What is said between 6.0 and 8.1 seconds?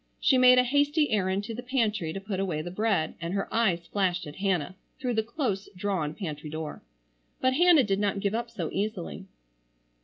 pantry door. But Hannah did